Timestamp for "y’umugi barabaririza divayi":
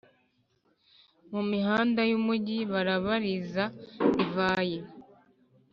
2.09-4.79